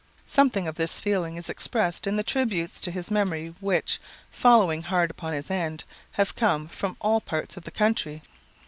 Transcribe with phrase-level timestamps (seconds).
[0.25, 5.11] Something of this feeling is expressed in the tributes to his memory which, following hard
[5.11, 8.23] upon his end, have come from all parts of the country.